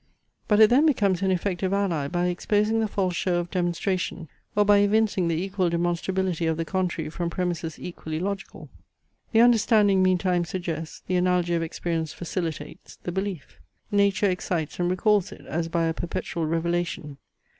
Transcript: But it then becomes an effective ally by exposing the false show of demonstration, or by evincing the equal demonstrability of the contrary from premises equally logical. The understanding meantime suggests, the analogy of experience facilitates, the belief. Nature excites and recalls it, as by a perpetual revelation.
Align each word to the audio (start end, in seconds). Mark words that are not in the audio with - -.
But 0.47 0.59
it 0.59 0.71
then 0.71 0.87
becomes 0.87 1.21
an 1.21 1.29
effective 1.29 1.71
ally 1.71 2.07
by 2.07 2.25
exposing 2.25 2.79
the 2.79 2.87
false 2.87 3.15
show 3.15 3.35
of 3.35 3.51
demonstration, 3.51 4.29
or 4.55 4.65
by 4.65 4.79
evincing 4.79 5.27
the 5.27 5.35
equal 5.39 5.69
demonstrability 5.69 6.47
of 6.49 6.57
the 6.57 6.65
contrary 6.65 7.07
from 7.11 7.29
premises 7.29 7.77
equally 7.77 8.19
logical. 8.19 8.71
The 9.31 9.41
understanding 9.41 10.01
meantime 10.01 10.43
suggests, 10.43 11.03
the 11.05 11.17
analogy 11.17 11.53
of 11.53 11.61
experience 11.61 12.13
facilitates, 12.13 12.95
the 13.03 13.11
belief. 13.11 13.59
Nature 13.91 14.25
excites 14.31 14.79
and 14.79 14.89
recalls 14.89 15.31
it, 15.31 15.45
as 15.45 15.67
by 15.67 15.83
a 15.85 15.93
perpetual 15.93 16.47
revelation. 16.47 17.17